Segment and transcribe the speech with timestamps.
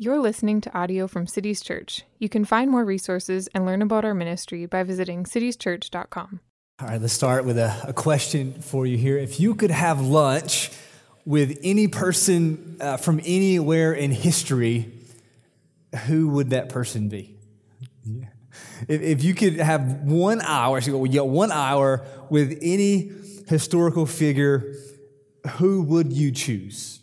[0.00, 2.04] You're listening to audio from Cities Church.
[2.20, 6.38] You can find more resources and learn about our ministry by visiting citieschurch.com.
[6.80, 9.18] All right, let's start with a, a question for you here.
[9.18, 10.70] If you could have lunch
[11.24, 14.92] with any person uh, from anywhere in history,
[16.06, 17.36] who would that person be?
[18.04, 18.26] Yeah.
[18.86, 23.10] If, if you could have one hour, so you got one hour with any
[23.48, 24.76] historical figure,
[25.56, 26.97] who would you choose?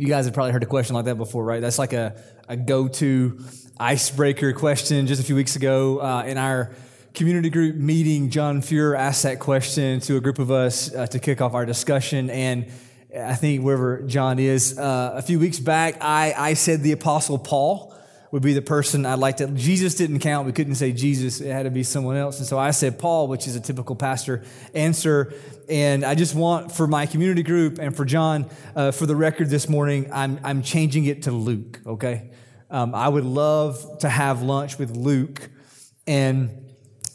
[0.00, 1.60] You guys have probably heard a question like that before, right?
[1.60, 2.14] That's like a,
[2.48, 3.44] a go to
[3.80, 5.08] icebreaker question.
[5.08, 6.70] Just a few weeks ago uh, in our
[7.14, 11.18] community group meeting, John Fuhr asked that question to a group of us uh, to
[11.18, 12.30] kick off our discussion.
[12.30, 12.70] And
[13.12, 17.36] I think wherever John is, uh, a few weeks back, I, I said the Apostle
[17.36, 17.92] Paul
[18.30, 19.46] would be the person I'd like to.
[19.48, 20.46] Jesus didn't count.
[20.46, 21.40] We couldn't say Jesus.
[21.40, 22.38] It had to be someone else.
[22.38, 25.32] And so I said Paul, which is a typical pastor answer.
[25.68, 29.48] And I just want for my community group and for John, uh, for the record
[29.48, 32.30] this morning, I'm, I'm changing it to Luke, okay?
[32.70, 35.48] Um, I would love to have lunch with Luke.
[36.06, 36.67] And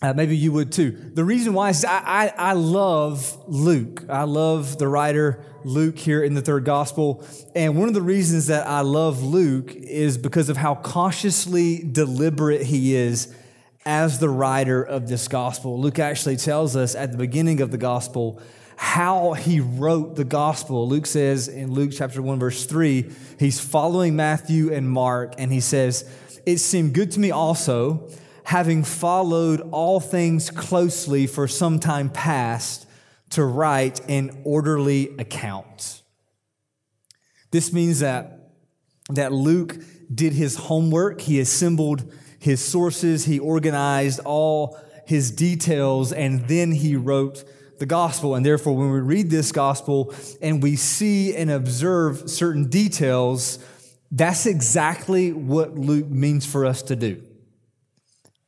[0.03, 0.91] uh, maybe you would too.
[1.13, 4.03] The reason why is I, I, I, love Luke.
[4.09, 7.25] I love the writer Luke here in the third gospel.
[7.55, 12.63] And one of the reasons that I love Luke is because of how cautiously deliberate
[12.63, 13.33] he is
[13.85, 15.79] as the writer of this gospel.
[15.79, 18.41] Luke actually tells us at the beginning of the gospel
[18.75, 20.85] how he wrote the gospel.
[20.85, 23.09] Luke says in Luke chapter 1, verse 3,
[23.39, 26.09] he's following Matthew and Mark, and he says,
[26.45, 28.09] It seemed good to me also
[28.45, 32.87] having followed all things closely for some time past,
[33.33, 36.03] to write an orderly account.
[37.49, 38.51] This means that,
[39.09, 39.77] that Luke
[40.13, 46.95] did his homework, he assembled his sources, he organized all his details, and then he
[46.95, 47.43] wrote
[47.79, 48.35] the gospel.
[48.35, 53.57] And therefore, when we read this gospel and we see and observe certain details,
[54.11, 57.23] that's exactly what Luke means for us to do.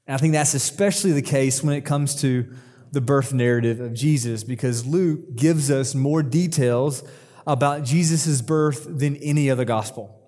[0.08, 2.54] And I think that's especially the case when it comes to
[2.92, 7.04] the birth narrative of Jesus, because Luke gives us more details
[7.48, 10.22] about Jesus' birth than any other gospel.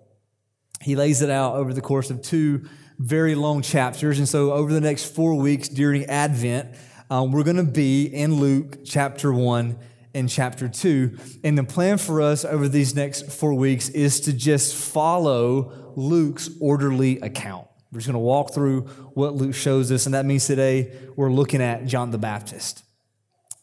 [0.81, 2.67] He lays it out over the course of two
[2.99, 4.19] very long chapters.
[4.19, 6.75] And so, over the next four weeks during Advent,
[7.09, 9.77] um, we're going to be in Luke chapter 1
[10.13, 11.17] and chapter 2.
[11.43, 16.49] And the plan for us over these next four weeks is to just follow Luke's
[16.59, 17.66] orderly account.
[17.91, 18.81] We're just going to walk through
[19.13, 22.83] what Luke shows us, and that means today we're looking at John the Baptist.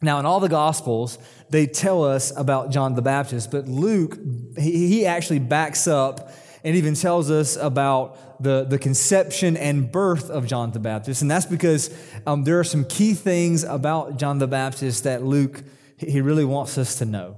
[0.00, 1.18] Now, in all the Gospels,
[1.50, 4.18] they tell us about John the Baptist, but Luke,
[4.58, 6.30] he actually backs up
[6.64, 11.22] and even tells us about the, the conception and birth of John the Baptist.
[11.22, 11.94] And that's because
[12.26, 15.62] um, there are some key things about John the Baptist that Luke,
[15.98, 17.36] he really wants us to know.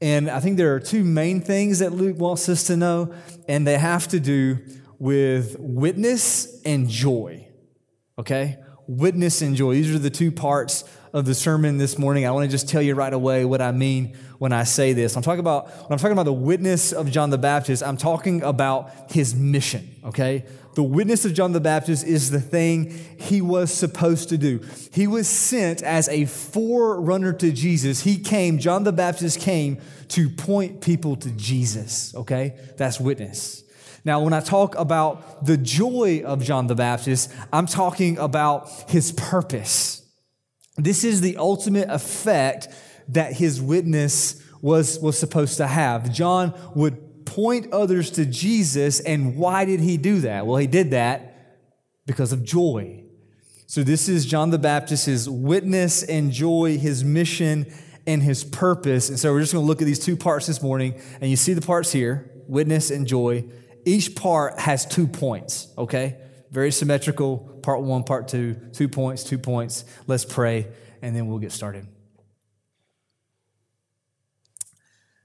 [0.00, 3.14] And I think there are two main things that Luke wants us to know,
[3.48, 4.58] and they have to do
[4.98, 7.46] with witness and joy.
[8.18, 8.58] Okay?
[8.86, 9.74] Witness and joy.
[9.74, 12.26] These are the two parts of the sermon this morning.
[12.26, 15.16] I want to just tell you right away what I mean when I say this.
[15.16, 18.42] I'm talking about when I'm talking about the witness of John the Baptist, I'm talking
[18.42, 20.44] about his mission, okay?
[20.74, 24.60] The witness of John the Baptist is the thing he was supposed to do.
[24.92, 28.02] He was sent as a forerunner to Jesus.
[28.02, 29.78] He came, John the Baptist came
[30.08, 32.54] to point people to Jesus, okay?
[32.76, 33.64] That's witness.
[34.04, 39.12] Now, when I talk about the joy of John the Baptist, I'm talking about his
[39.12, 40.02] purpose.
[40.76, 42.68] This is the ultimate effect
[43.08, 46.12] that his witness was, was supposed to have.
[46.12, 50.46] John would point others to Jesus, and why did he do that?
[50.46, 51.34] Well, he did that
[52.06, 53.04] because of joy.
[53.66, 57.70] So, this is John the Baptist's witness and joy, his mission
[58.06, 59.10] and his purpose.
[59.10, 61.36] And so, we're just going to look at these two parts this morning, and you
[61.36, 63.44] see the parts here witness and joy.
[63.88, 66.18] Each part has two points, okay?
[66.50, 67.38] Very symmetrical.
[67.62, 69.86] Part one, part two, two points, two points.
[70.06, 70.66] Let's pray,
[71.00, 71.88] and then we'll get started.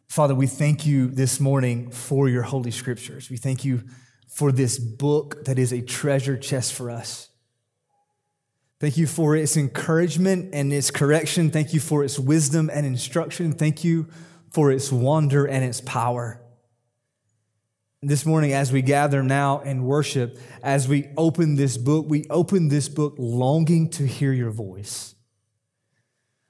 [0.07, 3.29] Father, we thank you this morning for your holy scriptures.
[3.29, 3.84] We thank you
[4.29, 7.27] for this book that is a treasure chest for us.
[8.80, 11.50] Thank you for its encouragement and its correction.
[11.50, 13.51] Thank you for its wisdom and instruction.
[13.51, 14.07] Thank you
[14.51, 16.43] for its wonder and its power
[18.08, 22.68] this morning, as we gather now and worship, as we open this book, we open
[22.68, 25.16] this book longing to hear your voice.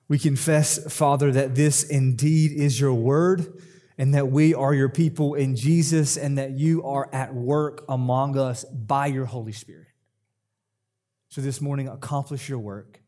[0.07, 3.61] We confess, Father, that this indeed is your word
[3.97, 8.37] and that we are your people in Jesus and that you are at work among
[8.37, 9.87] us by your Holy Spirit.
[11.29, 13.01] So this morning, accomplish your work.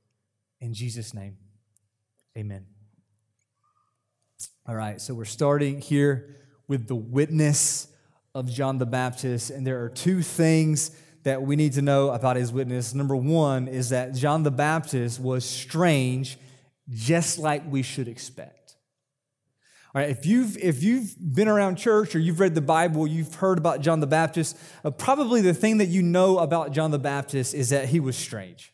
[0.61, 1.37] In Jesus' name,
[2.37, 2.65] amen.
[4.67, 6.37] All right, so we're starting here
[6.67, 7.87] with the witness
[8.35, 10.91] of John the Baptist, and there are two things
[11.23, 12.93] that we need to know about his witness.
[12.93, 16.37] Number one is that John the Baptist was strange,
[16.89, 18.75] just like we should expect.
[19.95, 23.35] All right, if you've, if you've been around church or you've read the Bible, you've
[23.35, 26.99] heard about John the Baptist, uh, probably the thing that you know about John the
[26.99, 28.73] Baptist is that he was strange.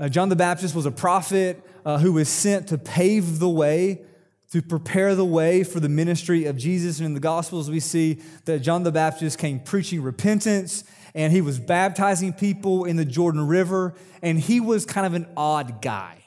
[0.00, 4.02] Uh, John the Baptist was a prophet uh, who was sent to pave the way,
[4.52, 6.98] to prepare the way for the ministry of Jesus.
[6.98, 10.84] And in the Gospels, we see that John the Baptist came preaching repentance
[11.16, 15.26] and he was baptizing people in the Jordan River, and he was kind of an
[15.34, 16.22] odd guy.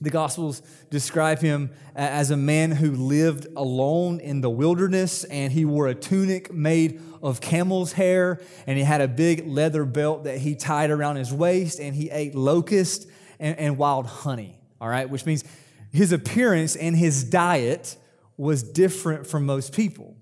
[0.00, 5.64] The Gospels describe him as a man who lived alone in the wilderness, and he
[5.64, 10.36] wore a tunic made of camel's hair, and he had a big leather belt that
[10.36, 13.08] he tied around his waist, and he ate locust
[13.40, 15.44] and, and wild honey, all right, which means
[15.92, 17.96] his appearance and his diet
[18.36, 20.16] was different from most people,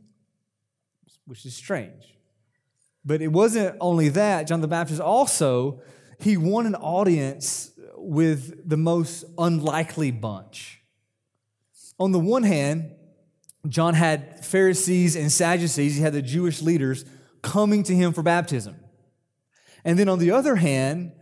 [1.26, 2.16] which is strange.
[3.04, 5.80] But it wasn't only that, John the Baptist also,
[6.18, 10.80] he won an audience with the most unlikely bunch.
[11.98, 12.94] On the one hand,
[13.68, 17.04] John had Pharisees and Sadducees, he had the Jewish leaders
[17.42, 18.76] coming to him for baptism.
[19.84, 21.12] And then on the other hand,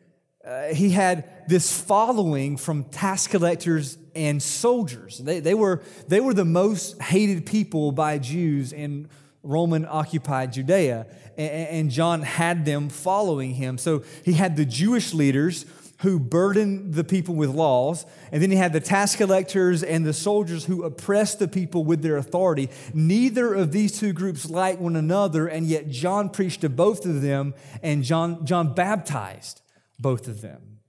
[0.47, 5.19] uh, he had this following from tax collectors and soldiers.
[5.19, 9.09] They, they, were, they were the most hated people by Jews in
[9.43, 11.07] Roman occupied Judea
[11.37, 13.79] and John had them following him.
[13.79, 15.67] So he had the Jewish leaders
[15.99, 20.13] who burdened the people with laws, and then he had the tax collectors and the
[20.13, 22.69] soldiers who oppressed the people with their authority.
[22.93, 27.23] Neither of these two groups liked one another, and yet John preached to both of
[27.23, 29.63] them, and John, John baptized
[29.99, 30.81] both of them.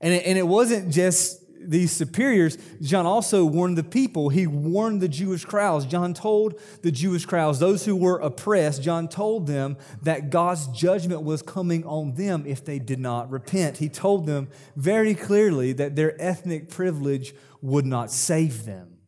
[0.00, 4.28] And it, and it wasn't just these superiors, John also warned the people.
[4.28, 5.86] He warned the Jewish crowds.
[5.86, 11.22] John told the Jewish crowds, those who were oppressed, John told them that God's judgment
[11.22, 13.78] was coming on them if they did not repent.
[13.78, 18.98] He told them very clearly that their ethnic privilege would not save them.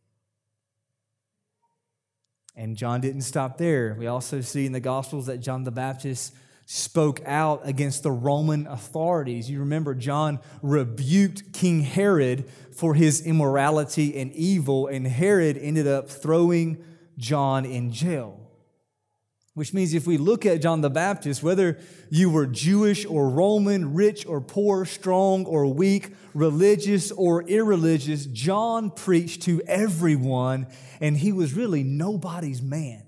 [2.55, 3.95] And John didn't stop there.
[3.97, 6.35] We also see in the Gospels that John the Baptist
[6.73, 9.49] spoke out against the Roman authorities.
[9.49, 16.09] You remember, John rebuked King Herod for his immorality and evil, and Herod ended up
[16.09, 16.81] throwing
[17.17, 18.39] John in jail.
[19.53, 21.77] Which means if we look at John the Baptist, whether
[22.09, 28.91] you were Jewish or Roman, rich or poor, strong or weak, religious or irreligious, John
[28.91, 30.67] preached to everyone,
[31.01, 33.03] and he was really nobody's man.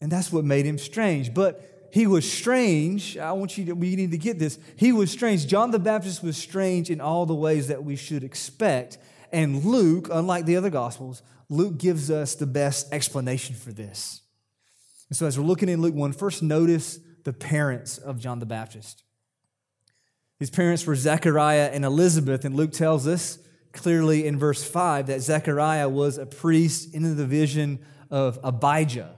[0.00, 1.34] And that's what made him strange.
[1.34, 3.18] But he was strange.
[3.18, 4.58] I want you to, we need to get this.
[4.76, 5.46] He was strange.
[5.46, 8.98] John the Baptist was strange in all the ways that we should expect.
[9.32, 14.22] And Luke, unlike the other Gospels, Luke gives us the best explanation for this.
[15.08, 18.46] And so, as we're looking in Luke 1, first notice the parents of John the
[18.46, 19.02] Baptist.
[20.38, 23.38] His parents were Zechariah and Elizabeth, and Luke tells us
[23.72, 29.16] clearly in verse 5 that Zechariah was a priest in the division of Abijah.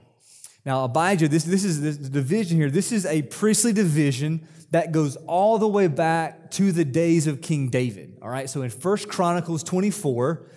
[0.65, 2.69] Now, Abijah, this, this is this division here.
[2.69, 7.41] This is a priestly division that goes all the way back to the days of
[7.41, 8.17] King David.
[8.21, 10.47] All right, so in First Chronicles 24,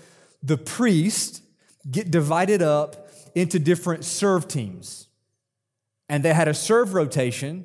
[0.43, 1.43] the priests
[1.91, 5.09] get divided up into different serve teams.
[6.09, 7.65] And they had a serve rotation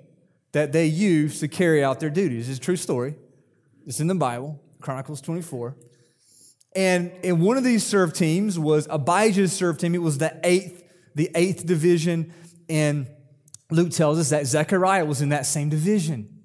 [0.51, 2.49] that they used to carry out their duties.
[2.49, 3.15] It's a true story.
[3.85, 5.77] It's in the Bible, Chronicles 24.
[6.75, 9.95] And in one of these serve teams was Abijah's serve team.
[9.95, 10.83] It was the eighth
[11.15, 12.33] the eighth division,
[12.69, 13.07] and
[13.69, 16.41] Luke tells us that Zechariah was in that same division.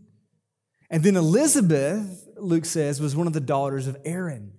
[0.90, 4.52] And then Elizabeth, Luke says, was one of the daughters of Aaron.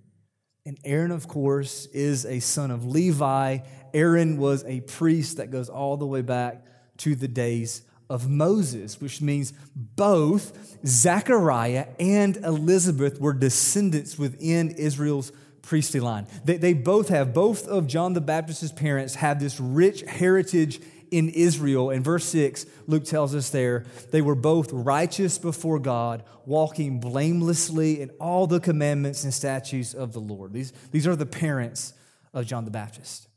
[0.66, 3.58] And Aaron, of course, is a son of Levi.
[3.94, 6.66] Aaron was a priest that goes all the way back
[6.98, 15.32] to the days of Moses, which means both Zechariah and Elizabeth were descendants within Israel's
[15.68, 16.26] priestly line.
[16.46, 21.28] They, they both have, both of John the Baptist's parents have this rich heritage in
[21.28, 21.90] Israel.
[21.90, 28.00] In verse 6, Luke tells us there, they were both righteous before God, walking blamelessly
[28.00, 30.54] in all the commandments and statutes of the Lord.
[30.54, 31.92] These, these are the parents
[32.32, 33.28] of John the Baptist.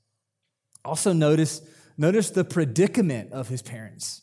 [0.85, 1.61] Also, notice,
[1.97, 4.21] notice the predicament of his parents.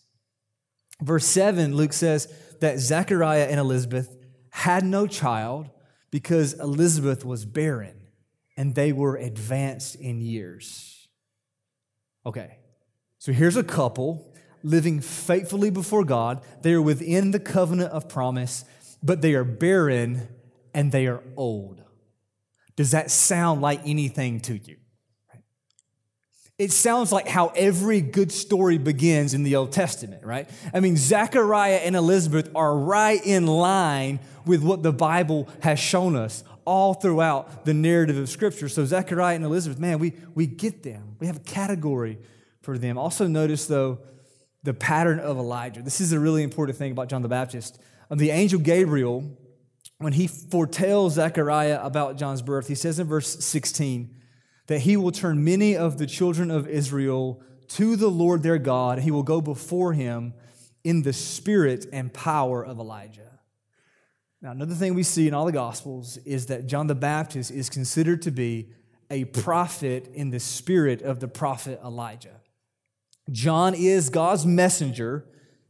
[1.03, 4.17] Verse 7, Luke says that Zechariah and Elizabeth
[4.49, 5.69] had no child
[6.11, 7.98] because Elizabeth was barren
[8.59, 11.09] and they were advanced in years.
[12.27, 12.59] Okay,
[13.19, 14.35] so here's a couple
[14.65, 16.43] living faithfully before God.
[16.63, 18.65] They are within the covenant of promise,
[19.01, 20.29] but they are barren
[20.75, 21.85] and they are old.
[22.75, 24.77] Does that sound like anything to you?
[26.59, 30.51] It sounds like how every good story begins in the Old Testament, right?
[30.75, 36.17] I mean, Zechariah and Elizabeth are right in line with what the Bible has shown
[36.17, 38.69] us all throughout the narrative of Scripture.
[38.69, 41.17] So, Zechariah and Elizabeth, man, we, we get them.
[41.19, 42.19] We have a category
[42.61, 42.99] for them.
[42.99, 44.01] Also, notice, though,
[44.63, 45.81] the pattern of Elijah.
[45.81, 47.81] This is a really important thing about John the Baptist.
[48.11, 49.25] Um, the angel Gabriel,
[49.97, 54.15] when he foretells Zechariah about John's birth, he says in verse 16,
[54.67, 58.99] that he will turn many of the children of Israel to the Lord their God.
[58.99, 60.35] He will go before him
[60.85, 63.28] in the spirit and power of Elijah.
[64.41, 67.69] Now, another thing we see in all the Gospels is that John the Baptist is
[67.69, 68.69] considered to be
[69.11, 72.41] a prophet in the spirit of the prophet Elijah.
[73.33, 75.25] John is God's messenger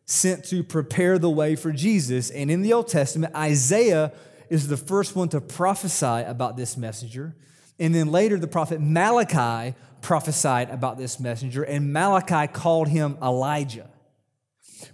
[0.04, 2.30] sent to prepare the way for Jesus.
[2.30, 4.12] And in the Old Testament, Isaiah
[4.48, 7.37] is the first one to prophesy about this messenger.
[7.78, 13.90] And then later, the prophet Malachi prophesied about this messenger, and Malachi called him Elijah,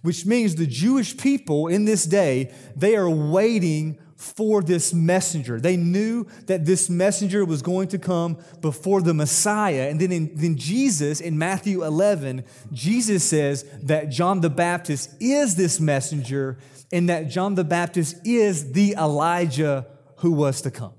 [0.05, 5.59] which means the Jewish people in this day, they are waiting for this messenger.
[5.59, 9.89] They knew that this messenger was going to come before the Messiah.
[9.89, 15.57] And then, in, then Jesus, in Matthew 11, Jesus says that John the Baptist is
[15.57, 16.59] this messenger
[16.93, 20.93] and that John the Baptist is the Elijah who was to come.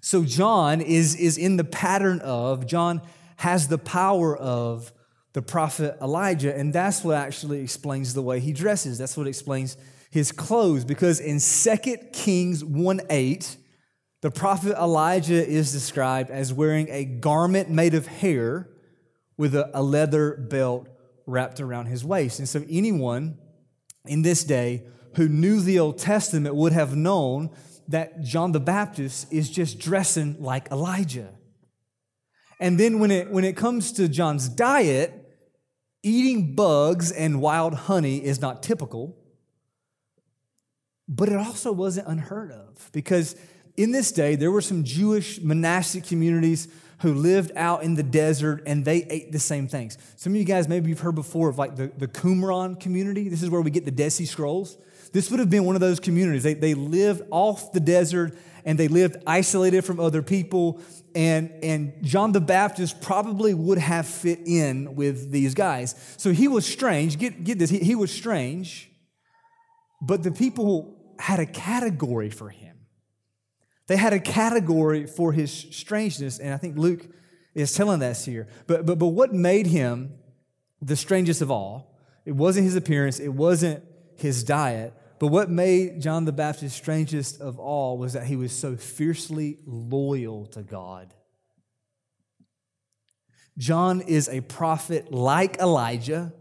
[0.00, 3.00] So John is, is in the pattern of, John
[3.36, 4.92] has the power of
[5.34, 8.98] the prophet Elijah, and that's what actually explains the way he dresses.
[8.98, 9.76] That's what explains
[10.10, 13.56] his clothes, because in 2 Kings 1 8,
[14.22, 18.70] the prophet Elijah is described as wearing a garment made of hair
[19.36, 20.88] with a, leather belt
[21.26, 22.38] wrapped around his waist.
[22.38, 23.36] And so anyone
[24.06, 24.84] in this day
[25.16, 27.50] who knew the Old Testament would have known
[27.88, 31.30] that John the Baptist is just dressing like Elijah.
[32.60, 35.23] And then when it, when it comes to John's diet,
[36.04, 39.16] eating bugs and wild honey is not typical,
[41.08, 43.34] but it also wasn't unheard of because
[43.76, 46.68] in this day there were some Jewish monastic communities
[47.04, 49.98] who lived out in the desert and they ate the same things.
[50.16, 53.28] Some of you guys, maybe you've heard before of like the, the Qumran community.
[53.28, 54.78] This is where we get the Sea Scrolls.
[55.12, 56.44] This would have been one of those communities.
[56.44, 60.80] They, they lived off the desert and they lived isolated from other people.
[61.14, 65.94] And, and John the Baptist probably would have fit in with these guys.
[66.16, 67.18] So he was strange.
[67.18, 68.90] Get, get this, he, he was strange,
[70.00, 72.73] but the people had a category for him.
[73.86, 77.06] They had a category for his strangeness, and I think Luke
[77.54, 78.48] is telling us here.
[78.66, 80.14] But, but, but what made him
[80.80, 81.98] the strangest of all?
[82.24, 83.84] It wasn't his appearance, it wasn't
[84.16, 88.52] his diet, but what made John the Baptist strangest of all was that he was
[88.52, 91.14] so fiercely loyal to God.
[93.56, 96.32] John is a prophet like Elijah,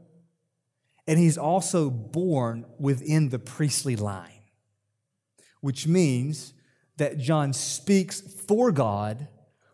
[1.05, 4.41] and he's also born within the priestly line,
[5.61, 6.53] which means
[6.97, 9.27] that John speaks for God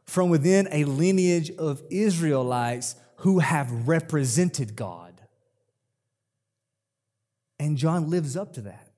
[0.05, 5.21] from within a lineage of Israelites who have represented God.
[7.59, 8.88] And John lives up to that.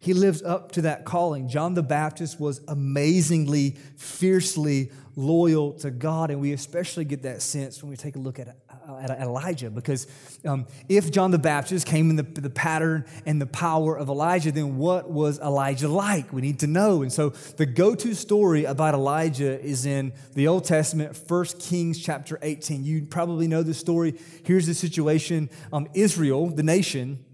[0.00, 1.48] He lives up to that calling.
[1.48, 7.82] John the Baptist was amazingly, fiercely loyal to God, and we especially get that sense
[7.82, 8.56] when we take a look at,
[9.00, 10.06] at, at Elijah, because
[10.44, 14.52] um, if John the Baptist came in the, the pattern and the power of Elijah,
[14.52, 16.32] then what was Elijah like?
[16.32, 17.02] We need to know.
[17.02, 22.00] And so the go to story about Elijah is in the Old Testament, 1 Kings
[22.00, 22.84] chapter 18.
[22.84, 24.14] You probably know the story.
[24.44, 27.24] Here's the situation um, Israel, the nation,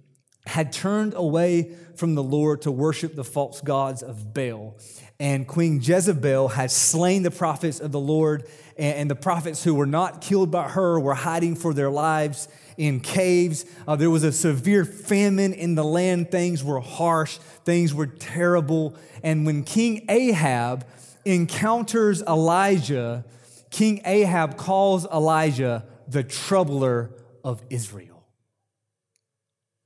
[0.46, 4.76] had turned away from the Lord to worship the false gods of Baal.
[5.18, 9.86] And Queen Jezebel had slain the prophets of the Lord, and, the prophets who were
[9.86, 13.64] not killed by her were hiding for their lives in caves.
[13.86, 16.30] Uh, there was a severe famine in the land.
[16.30, 18.96] Things were harsh, things were terrible.
[19.22, 20.84] And when King Ahab
[21.24, 23.24] encounters Elijah,
[23.70, 27.10] King Ahab calls Elijah the troubler
[27.44, 28.13] of Israel.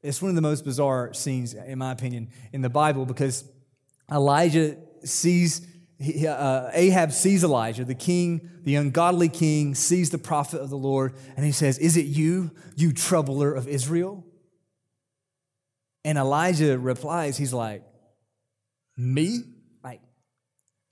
[0.03, 3.45] It's one of the most bizarre scenes, in my opinion, in the Bible because
[4.11, 5.67] Elijah sees,
[6.27, 11.15] uh, Ahab sees Elijah, the king, the ungodly king, sees the prophet of the Lord,
[11.37, 14.25] and he says, Is it you, you troubler of Israel?
[16.05, 17.83] And Elijah replies, He's like,
[18.97, 19.41] Me?
[19.83, 20.01] Like,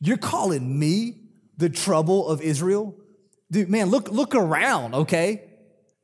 [0.01, 1.21] you're calling me
[1.57, 2.97] the trouble of Israel?
[3.53, 5.45] Dude, man, look, look around, okay?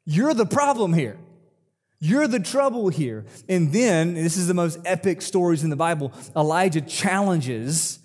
[0.04, 1.18] You're the problem here.
[2.04, 3.26] You're the trouble here.
[3.48, 8.00] And then, and this is the most epic stories in the Bible, Elijah challenges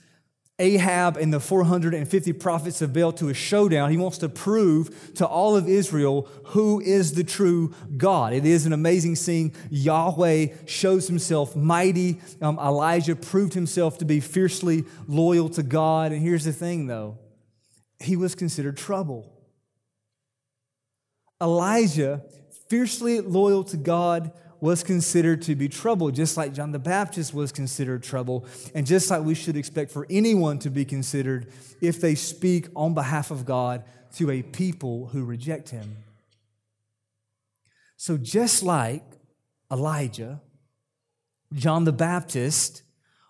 [0.60, 3.90] Ahab and the 450 prophets of Baal to a showdown.
[3.90, 8.34] He wants to prove to all of Israel who is the true God.
[8.34, 9.52] It is an amazing scene.
[9.72, 12.22] Yahweh shows himself mighty.
[12.40, 16.12] Um, Elijah proved himself to be fiercely loyal to God.
[16.12, 17.18] And here's the thing, though
[18.00, 19.34] he was considered trouble.
[21.42, 22.22] Elijah,
[22.70, 27.52] fiercely loyal to God, was considered to be trouble, just like John the Baptist was
[27.52, 32.16] considered trouble, and just like we should expect for anyone to be considered if they
[32.16, 33.84] speak on behalf of God
[34.16, 35.98] to a people who reject him.
[37.98, 39.04] So, just like
[39.72, 40.42] Elijah,
[41.54, 42.84] John the Baptist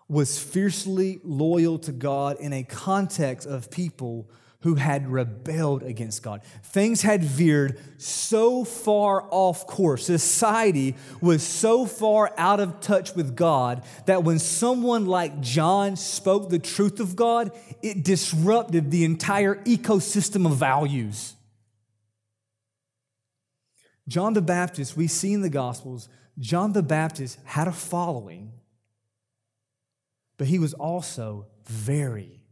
[0.08, 4.30] was fiercely loyal to God in a context of people
[4.62, 6.42] who had rebelled against God.
[6.64, 10.06] Things had veered so far off course.
[10.06, 16.48] Society was so far out of touch with God that when someone like John spoke
[16.48, 21.34] the truth of God, it disrupted the entire ecosystem of values.
[24.08, 26.08] John the Baptist, we see in the Gospels,
[26.40, 28.52] John the Baptist had a following,
[30.36, 32.42] but he was also very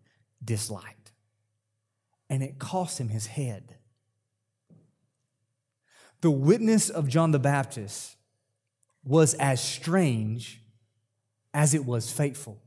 [0.45, 0.96] disliked
[2.29, 3.77] and it cost him his head.
[6.21, 8.17] The witness of John the Baptist
[9.05, 10.61] was as strange
[11.55, 12.61] as it was faithful.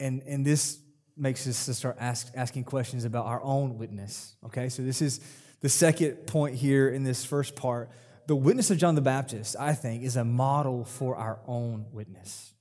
[0.00, 0.80] And, and this
[1.16, 4.34] makes us to start ask, asking questions about our own witness.
[4.46, 5.20] Okay, so this is
[5.60, 7.90] the second point here in this first part.
[8.26, 12.52] The witness of John the Baptist, I think, is a model for our own witness.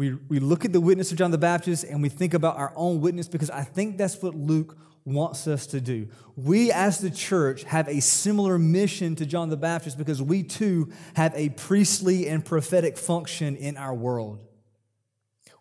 [0.00, 2.72] We, we look at the witness of John the Baptist and we think about our
[2.74, 6.08] own witness because I think that's what Luke wants us to do.
[6.36, 10.90] We, as the church, have a similar mission to John the Baptist because we too
[11.16, 14.42] have a priestly and prophetic function in our world.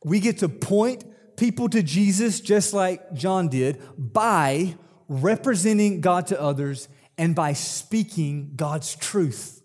[0.06, 1.04] We get to point
[1.36, 4.78] people to Jesus just like John did by
[5.10, 9.59] representing God to others and by speaking God's truth.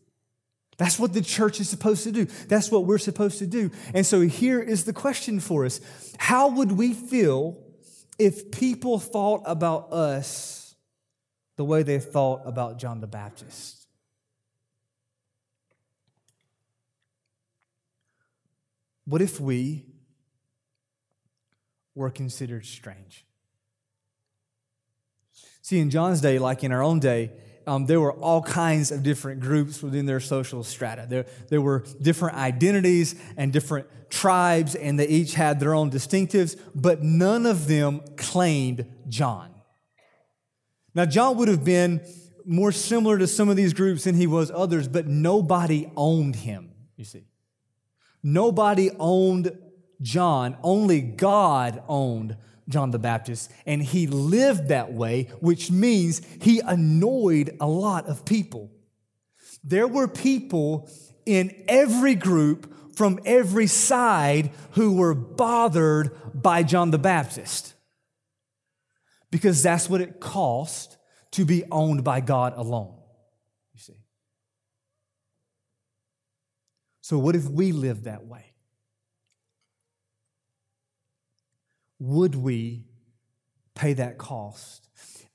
[0.77, 2.25] That's what the church is supposed to do.
[2.25, 3.71] That's what we're supposed to do.
[3.93, 5.81] And so here is the question for us
[6.19, 7.63] How would we feel
[8.19, 10.75] if people thought about us
[11.57, 13.87] the way they thought about John the Baptist?
[19.05, 19.85] What if we
[21.95, 23.25] were considered strange?
[25.61, 27.33] See, in John's day, like in our own day,
[27.67, 31.07] um, there were all kinds of different groups within their social strata.
[31.09, 36.59] There, there were different identities and different tribes, and they each had their own distinctives,
[36.75, 39.51] but none of them claimed John.
[40.95, 42.01] Now, John would have been
[42.45, 46.71] more similar to some of these groups than he was others, but nobody owned him,
[46.97, 47.25] you see.
[48.23, 49.59] Nobody owned
[50.03, 52.37] John, only God owned
[52.69, 58.25] John the Baptist, and he lived that way, which means he annoyed a lot of
[58.25, 58.71] people.
[59.63, 60.89] There were people
[61.27, 67.75] in every group from every side who were bothered by John the Baptist
[69.31, 70.97] because that's what it cost
[71.33, 72.95] to be owned by God alone.
[73.73, 73.97] You see.
[77.01, 78.54] So, what if we lived that way?
[82.05, 82.85] Would we
[83.75, 84.89] pay that cost?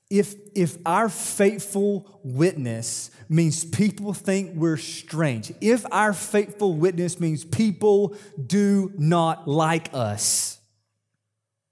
[0.08, 7.44] If, if our faithful witness means people think we're strange, if our faithful witness means
[7.44, 10.58] people do not like us,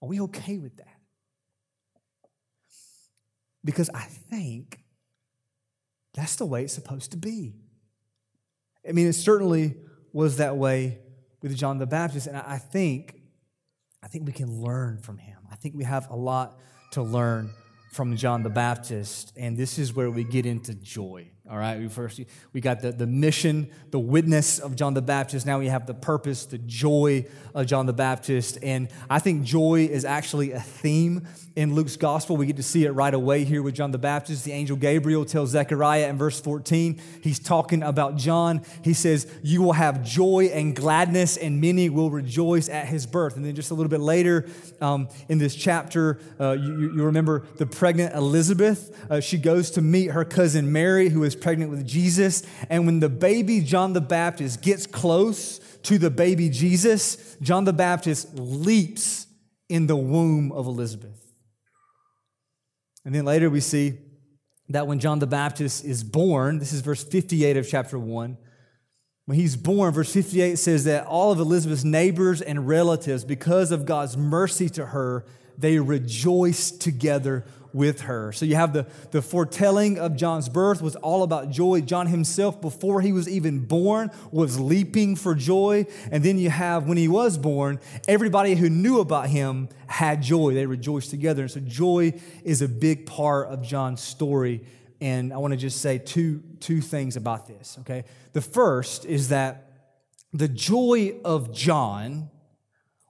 [0.02, 0.87] are we okay with that?
[3.64, 4.80] Because I think
[6.14, 7.54] that's the way it's supposed to be.
[8.88, 9.76] I mean, it certainly
[10.12, 11.00] was that way
[11.42, 13.17] with John the Baptist, and I think
[14.02, 15.38] I think we can learn from him.
[15.50, 16.58] I think we have a lot
[16.92, 17.50] to learn
[17.92, 21.30] from John the Baptist, and this is where we get into joy.
[21.50, 22.20] All right, we first
[22.52, 25.46] we got the, the mission, the witness of John the Baptist.
[25.46, 28.58] Now we have the purpose, the joy of John the Baptist.
[28.62, 32.37] And I think joy is actually a theme in Luke's gospel.
[32.37, 34.44] We get to see it right away here with John the Baptist.
[34.44, 38.61] The angel Gabriel tells Zechariah in verse 14, he's talking about John.
[38.84, 43.37] He says, You will have joy and gladness, and many will rejoice at his birth.
[43.37, 44.46] And then just a little bit later
[44.82, 48.94] um, in this chapter, uh, you, you, remember the pregnant Elizabeth.
[49.11, 52.42] Uh, she goes to meet her cousin Mary, who is pregnant with Jesus.
[52.68, 57.72] And when the baby John the Baptist gets close to the baby Jesus, John the
[57.72, 59.27] Baptist leaps
[59.68, 61.33] in the womb of Elizabeth.
[63.05, 63.98] And then later we see
[64.68, 68.37] that when John the Baptist is born, this is verse 58 of chapter 1,
[69.24, 73.87] When he's born, verse 58 says that all of Elizabeth's neighbors and relatives, because of
[73.87, 75.24] God's mercy to her,
[75.57, 78.33] they rejoiced together with her.
[78.33, 81.81] So you have the, the foretelling of John's birth was all about joy.
[81.81, 85.87] John himself, before he was even born, was leaping for joy.
[86.11, 90.54] And then you have, when he was born, everybody who knew about him had joy.
[90.54, 91.42] They rejoiced together.
[91.42, 94.64] And so joy is a big part of John's story.
[95.00, 98.04] And I want to just say two, two things about this, okay?
[98.33, 99.70] The first is that
[100.33, 102.31] the joy of John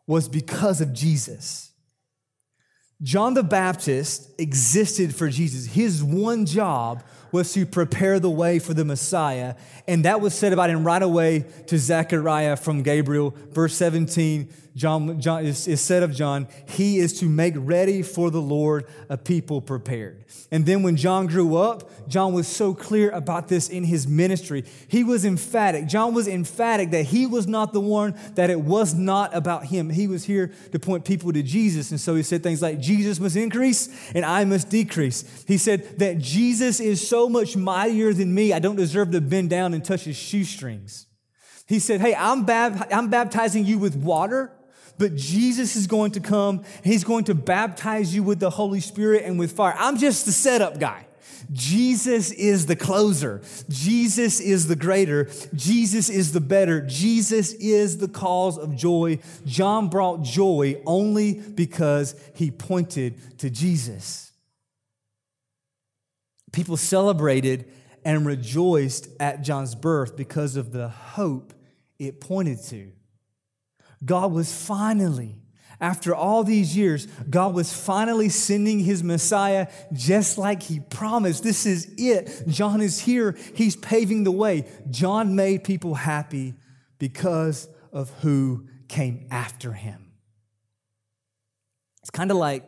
[0.06, 1.67] was because of Jesus.
[3.02, 5.66] John the Baptist existed for Jesus.
[5.66, 9.54] His one job was to prepare the way for the Messiah.
[9.86, 13.34] And that was said about him right away to Zechariah from Gabriel.
[13.52, 18.30] Verse 17 John, John is, is, said of John, he is to make ready for
[18.30, 20.24] the Lord a people prepared.
[20.52, 24.64] And then when John grew up, John was so clear about this in his ministry.
[24.86, 25.88] He was emphatic.
[25.88, 29.90] John was emphatic that he was not the one, that it was not about him.
[29.90, 31.90] He was here to point people to Jesus.
[31.90, 35.44] And so he said things like, Jesus must increase and I must decrease.
[35.48, 39.48] He said that Jesus is so much mightier than me, I don't deserve to bend
[39.48, 41.06] down and touch his shoestrings.
[41.66, 44.52] He said, Hey, I'm, bab- I'm baptizing you with water
[44.98, 46.64] but Jesus is going to come.
[46.84, 49.74] He's going to baptize you with the Holy Spirit and with fire.
[49.78, 51.06] I'm just the setup guy.
[51.52, 53.40] Jesus is the closer.
[53.68, 55.30] Jesus is the greater.
[55.54, 56.80] Jesus is the better.
[56.82, 59.18] Jesus is the cause of joy.
[59.46, 64.27] John brought joy only because he pointed to Jesus.
[66.58, 67.70] People celebrated
[68.04, 71.54] and rejoiced at John's birth because of the hope
[72.00, 72.90] it pointed to.
[74.04, 75.36] God was finally,
[75.80, 81.44] after all these years, God was finally sending his Messiah just like he promised.
[81.44, 82.42] This is it.
[82.48, 83.36] John is here.
[83.54, 84.64] He's paving the way.
[84.90, 86.54] John made people happy
[86.98, 90.10] because of who came after him.
[92.02, 92.64] It's kind of like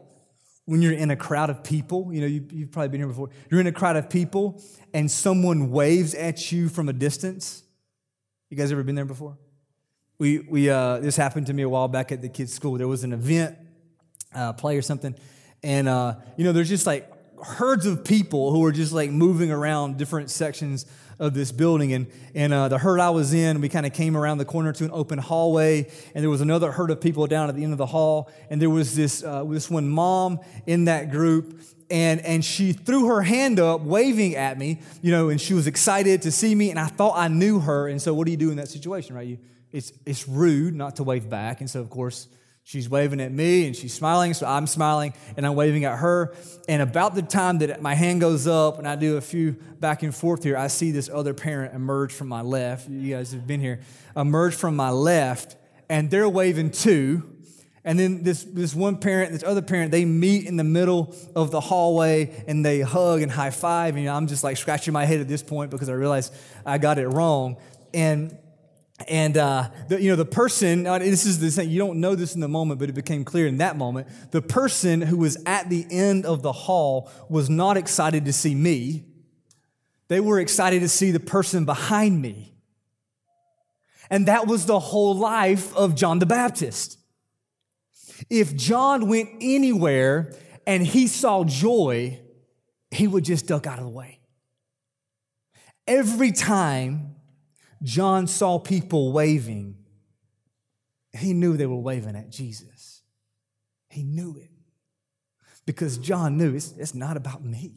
[0.71, 3.31] when you're in a crowd of people, you know, you, have probably been here before.
[3.51, 4.63] You're in a crowd of people
[4.95, 7.65] and someone waves at you from a distance.
[8.51, 9.37] You guys ever been there before?
[10.21, 12.77] we, we uh, this happened to me a while back at the kids' school.
[12.77, 13.57] There was an event,
[14.35, 15.17] uh, play or something,
[15.63, 17.11] and uh, you know, there's just like
[17.43, 20.85] herds of people who are just like moving around different sections
[21.21, 21.93] of this building.
[21.93, 24.73] And, and uh, the herd I was in, we kind of came around the corner
[24.73, 27.73] to an open hallway, and there was another herd of people down at the end
[27.73, 28.31] of the hall.
[28.49, 33.07] And there was this, uh, this one mom in that group, and, and she threw
[33.09, 36.71] her hand up, waving at me, you know, and she was excited to see me,
[36.71, 37.87] and I thought I knew her.
[37.87, 39.27] And so, what do you do in that situation, right?
[39.27, 39.39] You,
[39.73, 41.61] it's, it's rude not to wave back.
[41.61, 42.29] And so, of course,
[42.71, 44.33] she's waving at me and she's smiling.
[44.33, 46.33] So I'm smiling and I'm waving at her.
[46.69, 50.05] And about the time that my hand goes up and I do a few back
[50.05, 52.89] and forth here, I see this other parent emerge from my left.
[52.89, 53.81] You guys have been here.
[54.15, 55.57] Emerge from my left
[55.89, 57.39] and they're waving too.
[57.83, 61.51] And then this, this one parent, this other parent, they meet in the middle of
[61.51, 63.95] the hallway and they hug and high five.
[63.95, 66.31] And you know, I'm just like scratching my head at this point because I realize
[66.65, 67.57] I got it wrong.
[67.93, 68.39] And
[69.09, 72.15] and uh, the, you know the person uh, this is the thing you don't know
[72.15, 74.09] this in the moment but it became clear in that moment.
[74.31, 78.55] The person who was at the end of the hall was not excited to see
[78.55, 79.05] me.
[80.09, 82.55] They were excited to see the person behind me.
[84.11, 86.99] And that was the whole life of john the baptist.
[88.29, 90.35] If john went anywhere
[90.67, 92.21] and he saw joy
[92.91, 94.19] he would just duck out of the way.
[95.87, 97.17] Every time
[97.83, 99.77] John saw people waving.
[101.13, 103.03] He knew they were waving at Jesus.
[103.89, 104.51] He knew it.
[105.67, 107.75] Because John knew it's, it's not about me.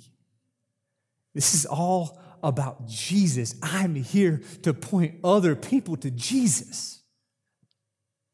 [1.33, 3.55] This is all about Jesus.
[3.61, 7.01] I'm here to point other people to Jesus.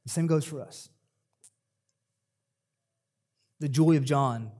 [0.06, 0.90] The same goes for us.
[3.60, 4.52] The joy of John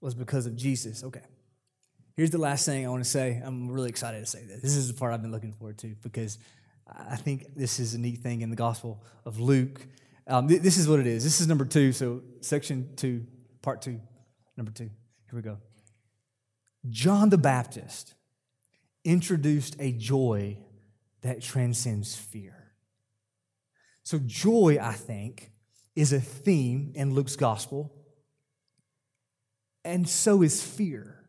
[0.00, 1.04] was because of Jesus.
[1.04, 1.20] Okay.
[2.16, 3.40] Here's the last thing I want to say.
[3.44, 4.60] I'm really excited to say this.
[4.62, 6.38] This is the part I've been looking forward to because
[6.86, 9.80] I think this is a neat thing in the Gospel of Luke.
[10.26, 11.24] Um, th- this is what it is.
[11.24, 11.92] This is number two.
[11.92, 13.26] So, section two,
[13.62, 14.00] part two,
[14.56, 14.84] number two.
[14.84, 15.58] Here we go.
[16.88, 18.14] John the Baptist
[19.04, 20.58] introduced a joy
[21.22, 22.72] that transcends fear.
[24.02, 25.52] So, joy, I think,
[25.94, 27.92] is a theme in Luke's gospel,
[29.84, 31.19] and so is fear.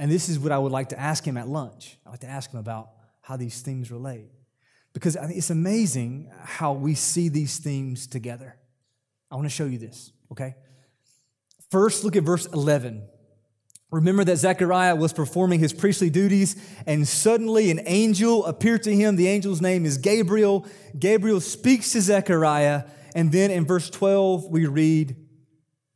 [0.00, 1.98] And this is what I would like to ask him at lunch.
[2.06, 2.88] I'd like to ask him about
[3.20, 4.30] how these themes relate.
[4.94, 8.56] Because it's amazing how we see these themes together.
[9.30, 10.54] I want to show you this, okay?
[11.70, 13.06] First, look at verse 11.
[13.90, 19.16] Remember that Zechariah was performing his priestly duties, and suddenly an angel appeared to him.
[19.16, 20.66] The angel's name is Gabriel.
[20.98, 22.84] Gabriel speaks to Zechariah,
[23.14, 25.14] and then in verse 12, we read,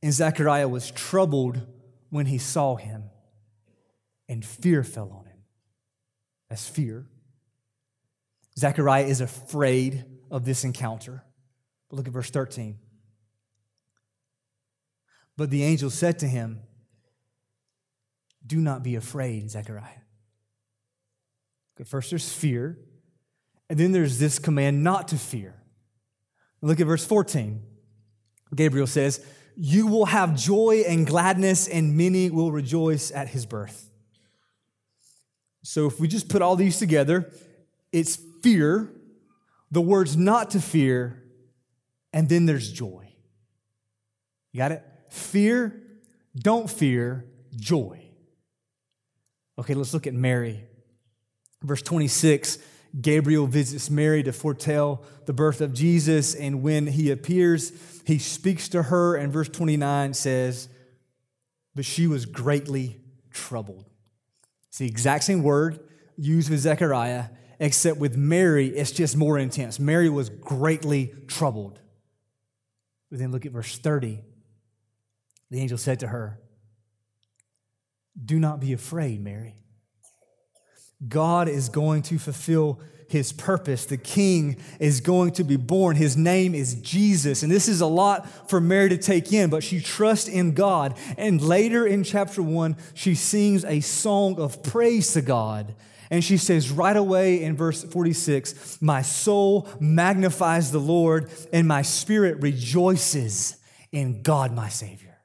[0.02, 1.62] And Zechariah was troubled
[2.10, 3.04] when he saw him,
[4.28, 5.38] and fear fell on him.
[6.48, 7.06] That's fear.
[8.58, 11.24] Zechariah is afraid of this encounter.
[11.88, 12.78] But look at verse 13.
[15.37, 16.60] But the angel said to him,
[18.46, 20.02] Do not be afraid, Zechariah.
[21.76, 22.78] Okay, first there's fear,
[23.68, 25.54] and then there's this command not to fear.
[26.60, 27.62] Look at verse 14.
[28.54, 29.24] Gabriel says,
[29.56, 33.90] You will have joy and gladness, and many will rejoice at his birth.
[35.66, 37.33] So if we just put all these together,
[37.90, 38.92] it's fear,
[39.70, 41.22] the words not to fear,
[42.12, 43.09] and then there's joy.
[44.53, 44.85] You got it?
[45.09, 45.81] Fear,
[46.37, 47.24] don't fear,
[47.57, 48.05] joy.
[49.59, 50.64] Okay, let's look at Mary.
[51.62, 52.59] Verse 26
[53.00, 57.72] Gabriel visits Mary to foretell the birth of Jesus, and when he appears,
[58.05, 60.68] he speaks to her, and verse 29 says,
[61.74, 63.00] But she was greatly
[63.33, 63.87] troubled.
[64.74, 65.78] It's the exact same word
[66.16, 67.26] used with Zechariah,
[67.60, 69.78] except with Mary, it's just more intense.
[69.78, 71.78] Mary was greatly troubled.
[73.08, 74.24] But then look at verse 30.
[75.52, 76.40] The angel said to her,
[78.20, 79.54] Do not be afraid, Mary.
[81.06, 83.84] God is going to fulfill his purpose.
[83.86, 85.96] The king is going to be born.
[85.96, 87.42] His name is Jesus.
[87.42, 90.96] And this is a lot for Mary to take in, but she trusts in God.
[91.16, 95.74] And later in chapter one, she sings a song of praise to God.
[96.10, 101.82] And she says right away in verse 46 My soul magnifies the Lord, and my
[101.82, 103.56] spirit rejoices
[103.90, 105.18] in God my Savior.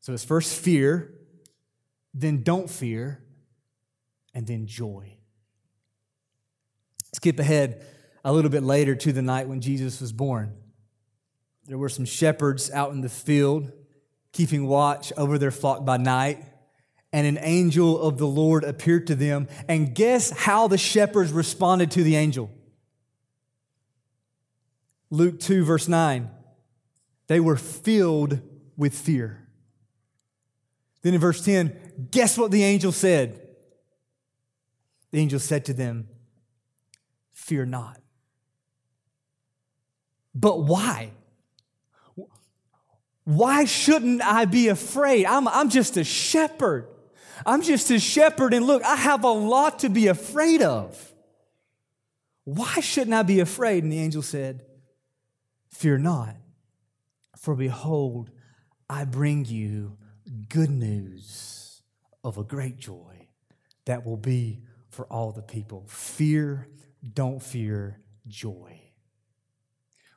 [0.00, 1.14] So it's first fear,
[2.12, 3.22] then don't fear,
[4.34, 5.16] and then joy.
[7.14, 7.84] Skip ahead
[8.24, 10.54] a little bit later to the night when Jesus was born.
[11.66, 13.72] There were some shepherds out in the field
[14.32, 16.42] keeping watch over their flock by night,
[17.12, 19.46] and an angel of the Lord appeared to them.
[19.68, 22.50] And guess how the shepherds responded to the angel?
[25.10, 26.30] Luke 2, verse 9.
[27.26, 28.40] They were filled
[28.76, 29.46] with fear.
[31.02, 33.38] Then in verse 10, guess what the angel said?
[35.10, 36.08] The angel said to them,
[37.32, 38.00] Fear not.
[40.34, 41.12] But why?
[43.24, 45.26] Why shouldn't I be afraid?
[45.26, 46.88] I'm, I'm just a shepherd.
[47.44, 51.12] I'm just a shepherd, and look, I have a lot to be afraid of.
[52.44, 53.82] Why shouldn't I be afraid?
[53.82, 54.64] And the angel said,
[55.70, 56.36] Fear not,
[57.36, 58.30] for behold,
[58.88, 59.96] I bring you
[60.48, 61.82] good news
[62.22, 63.28] of a great joy
[63.86, 65.84] that will be for all the people.
[65.88, 66.68] Fear,
[67.02, 68.80] don't fear, joy.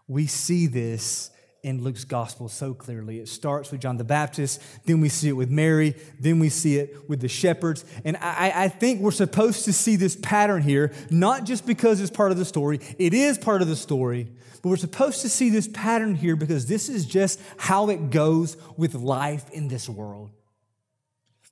[0.07, 1.31] We see this
[1.65, 3.19] in Luke's gospel so clearly.
[3.19, 6.77] It starts with John the Baptist, then we see it with Mary, then we see
[6.77, 7.83] it with the shepherds.
[8.03, 12.11] And I, I, think we're supposed to see this pattern here, not just because it's
[12.11, 15.49] part of the story, it is part of the story, but we're supposed to see
[15.49, 20.29] this pattern here because this is just how it goes with life in this world.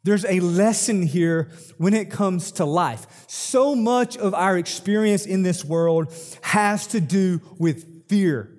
[0.03, 3.25] There's a lesson here when it comes to life.
[3.27, 8.51] So much of our experience in this world has to do with fear.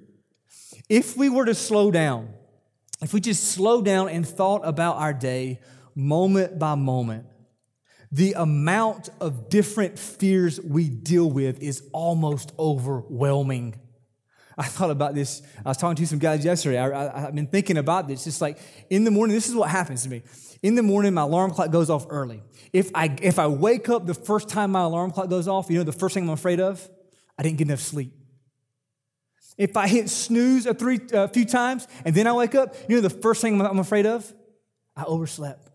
[0.88, 2.30] If we were to slow down,
[3.02, 5.60] if we just slow down and thought about our day
[5.94, 7.26] moment by moment,
[8.10, 13.74] the amount of different fears we deal with is almost overwhelming.
[14.56, 15.42] I thought about this.
[15.64, 16.78] I was talking to some guys yesterday.
[16.78, 18.24] I, have been thinking about this.
[18.24, 20.22] Just like in the morning, this is what happens to me.
[20.62, 22.42] In the morning, my alarm clock goes off early.
[22.72, 25.78] If I, if I wake up the first time my alarm clock goes off, you
[25.78, 26.88] know the first thing I'm afraid of?
[27.36, 28.12] I didn't get enough sleep.
[29.56, 32.96] If I hit snooze a three, a few times and then I wake up, you
[32.96, 34.32] know the first thing I'm afraid of?
[34.96, 35.68] I overslept.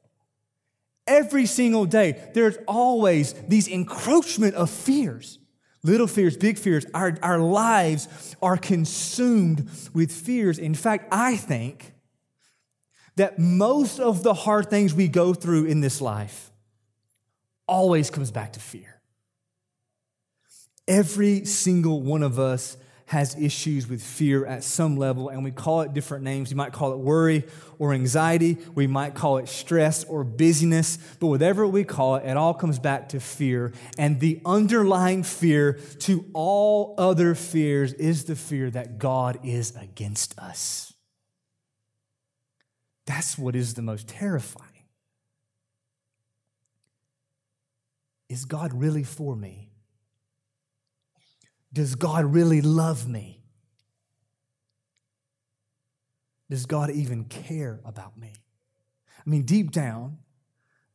[1.08, 5.39] Every single day, there's always these encroachment of fears.
[5.84, 6.86] Little fears, big fears.
[6.94, 10.60] Our, our lives are consumed with fears.
[10.60, 11.94] In fact, I think
[13.15, 16.52] that most of the hard things we go through in this life
[17.68, 19.02] always comes back to fear.
[20.88, 22.76] Every single one of us
[23.10, 26.52] has issues with fear at some level, and we call it different names.
[26.52, 27.43] You might call it worry
[27.80, 28.60] or anxiety.
[28.76, 31.00] We might call it stress or busyness.
[31.19, 33.74] But whatever we call it, it all comes back to fear.
[33.98, 40.38] And the underlying fear to all other fears is the fear that God is against
[40.38, 40.93] us.
[43.08, 44.67] That's what is the most terrifying.
[48.30, 49.68] Is God really for me?
[51.71, 53.43] Does God really love me?
[56.49, 58.34] Does God even care about me?
[59.25, 60.17] I mean, deep down,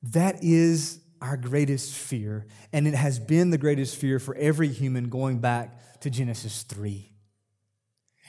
[0.02, 5.08] that is our greatest fear, and it has been the greatest fear for every human
[5.08, 7.10] going back to Genesis 3.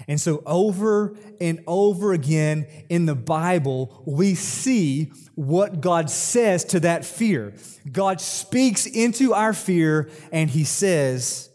[0.07, 6.81] And so, over and over again in the Bible, we see what God says to
[6.81, 7.53] that fear.
[7.89, 11.49] God speaks into our fear and He says,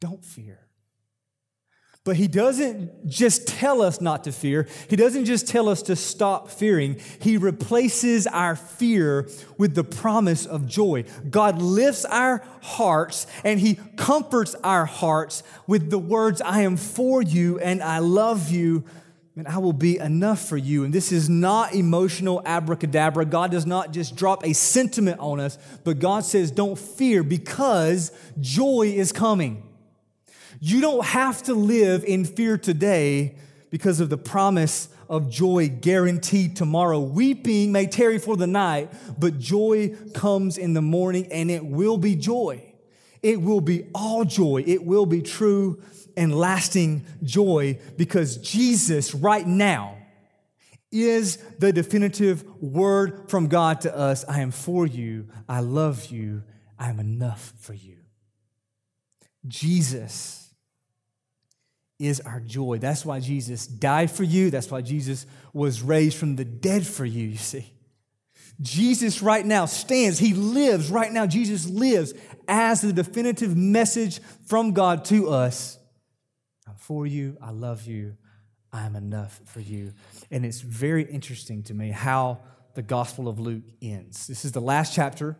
[0.00, 0.66] Don't fear.
[2.06, 4.68] But he doesn't just tell us not to fear.
[4.88, 7.00] He doesn't just tell us to stop fearing.
[7.20, 9.28] He replaces our fear
[9.58, 11.04] with the promise of joy.
[11.28, 17.22] God lifts our hearts and he comforts our hearts with the words, I am for
[17.22, 18.84] you and I love you
[19.34, 20.84] and I will be enough for you.
[20.84, 23.24] And this is not emotional abracadabra.
[23.24, 28.12] God does not just drop a sentiment on us, but God says, don't fear because
[28.40, 29.65] joy is coming.
[30.60, 33.36] You don't have to live in fear today
[33.70, 37.00] because of the promise of joy guaranteed tomorrow.
[37.00, 41.98] Weeping may tarry for the night, but joy comes in the morning and it will
[41.98, 42.62] be joy.
[43.22, 44.64] It will be all joy.
[44.66, 45.82] It will be true
[46.16, 49.98] and lasting joy because Jesus, right now,
[50.90, 56.42] is the definitive word from God to us I am for you, I love you,
[56.78, 57.96] I am enough for you.
[59.46, 60.45] Jesus
[61.98, 62.78] is our joy.
[62.78, 64.50] That's why Jesus died for you.
[64.50, 67.72] That's why Jesus was raised from the dead for you, you see.
[68.60, 71.26] Jesus right now stands, he lives right now.
[71.26, 72.14] Jesus lives
[72.48, 75.78] as the definitive message from God to us.
[76.66, 78.16] I'm for you, I love you,
[78.72, 79.92] I am enough for you.
[80.30, 82.40] And it's very interesting to me how
[82.74, 84.26] the Gospel of Luke ends.
[84.26, 85.36] This is the last chapter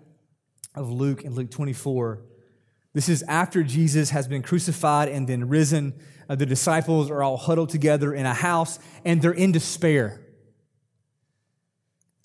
[0.75, 2.23] of Luke in Luke 24.
[2.97, 5.93] This is after Jesus has been crucified and then risen.
[6.31, 10.19] Uh, the disciples are all huddled together in a house and they're in despair.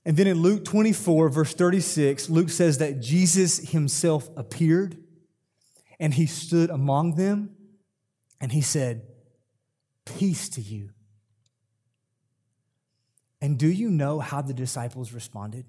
[0.06, 4.96] And then in Luke 24, verse 36, Luke says that Jesus himself appeared
[6.00, 7.50] and he stood among them
[8.40, 9.02] and he said,
[10.06, 10.92] Peace to you.
[13.42, 15.66] And do you know how the disciples responded?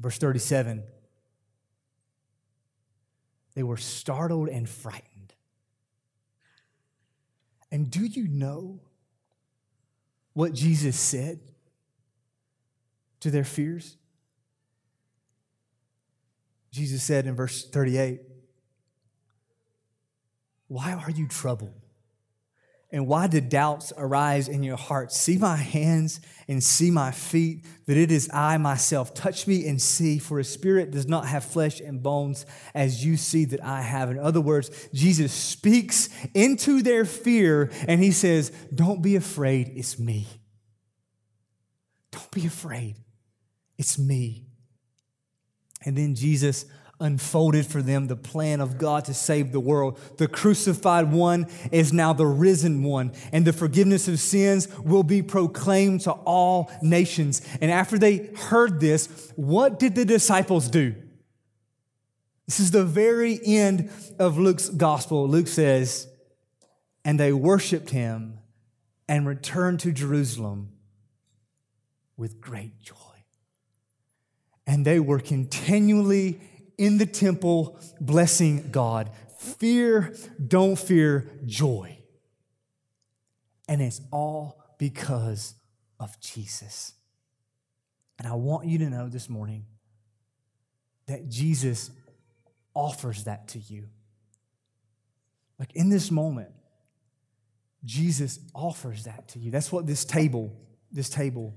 [0.00, 0.82] Verse 37
[3.54, 5.34] they were startled and frightened.
[7.70, 8.80] And do you know
[10.34, 11.40] what Jesus said
[13.20, 13.96] to their fears?
[16.70, 18.20] Jesus said in verse 38,
[20.68, 21.81] Why are you troubled?
[22.92, 25.12] And why did doubts arise in your heart?
[25.12, 29.14] See my hands and see my feet, that it is I myself.
[29.14, 33.16] Touch me and see, for a spirit does not have flesh and bones as you
[33.16, 34.10] see that I have.
[34.10, 39.98] In other words, Jesus speaks into their fear and he says, Don't be afraid, it's
[39.98, 40.26] me.
[42.10, 42.96] Don't be afraid,
[43.78, 44.44] it's me.
[45.86, 46.66] And then Jesus
[47.02, 49.98] unfolded for them the plan of God to save the world.
[50.16, 55.20] The crucified one is now the risen one, and the forgiveness of sins will be
[55.20, 57.42] proclaimed to all nations.
[57.60, 60.94] And after they heard this, what did the disciples do?
[62.46, 65.28] This is the very end of Luke's gospel.
[65.28, 66.08] Luke says,
[67.04, 68.38] And they worshiped him
[69.08, 70.72] and returned to Jerusalem
[72.16, 72.94] with great joy.
[74.66, 76.40] And they were continually
[76.78, 79.10] in the temple blessing God.
[79.38, 80.14] Fear,
[80.46, 81.98] don't fear, joy.
[83.68, 85.54] And it's all because
[85.98, 86.94] of Jesus.
[88.18, 89.66] And I want you to know this morning
[91.06, 91.90] that Jesus
[92.74, 93.88] offers that to you.
[95.58, 96.50] Like in this moment,
[97.84, 99.50] Jesus offers that to you.
[99.50, 100.56] That's what this table,
[100.90, 101.54] this table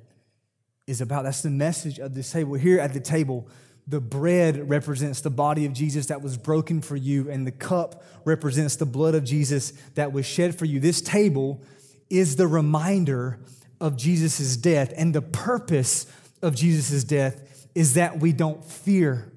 [0.88, 1.24] is about.
[1.24, 2.56] That's the message of this table.
[2.56, 3.48] Here at the table,
[3.88, 8.04] the bread represents the body of Jesus that was broken for you, and the cup
[8.26, 10.80] represents the blood of Jesus that was shed for you.
[10.80, 11.62] This table
[12.10, 13.40] is the reminder
[13.80, 16.08] of Jesus' death, and the purpose
[16.42, 19.32] of Jesus' death is that we don't fear.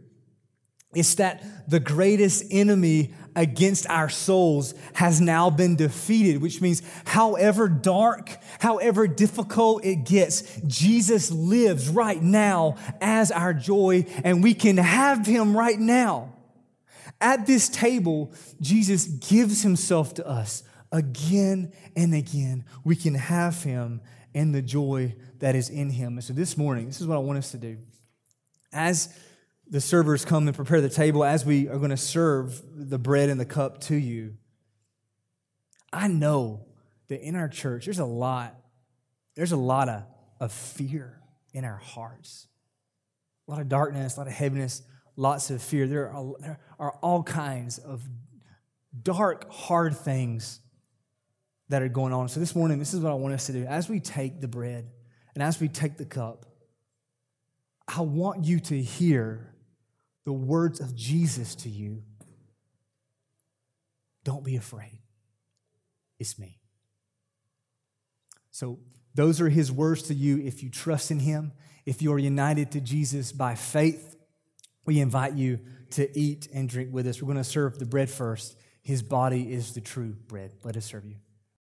[0.94, 7.68] It's that the greatest enemy against our souls has now been defeated, which means, however
[7.68, 14.76] dark, however difficult it gets, Jesus lives right now as our joy, and we can
[14.76, 16.34] have him right now.
[17.20, 22.64] At this table, Jesus gives himself to us again and again.
[22.82, 24.00] We can have him
[24.34, 26.14] and the joy that is in him.
[26.14, 27.78] And so this morning, this is what I want us to do.
[28.72, 29.16] As
[29.70, 33.28] the servers come and prepare the table, as we are going to serve the bread
[33.28, 34.36] and the cup to you,
[35.92, 36.66] I know
[37.08, 38.54] that in our church, there's a lot,
[39.34, 40.04] there's a lot of,
[40.40, 41.20] of fear
[41.52, 42.46] in our hearts.
[43.46, 44.82] A lot of darkness, a lot of heaviness,
[45.16, 45.86] lots of fear.
[45.86, 48.02] There are, there are all kinds of
[49.02, 50.60] dark, hard things
[51.68, 52.28] that are going on.
[52.28, 53.64] So this morning, this is what I want us to do.
[53.64, 54.88] As we take the bread
[55.34, 56.46] and as we take the cup,
[57.86, 59.54] I want you to hear
[60.28, 62.02] the words of Jesus to you.
[64.24, 65.00] Don't be afraid.
[66.18, 66.58] It's me.
[68.50, 68.78] So,
[69.14, 71.52] those are his words to you if you trust in him,
[71.86, 74.16] if you are united to Jesus by faith.
[74.84, 75.60] We invite you
[75.92, 77.22] to eat and drink with us.
[77.22, 78.58] We're going to serve the bread first.
[78.82, 80.52] His body is the true bread.
[80.62, 81.16] Let us serve you.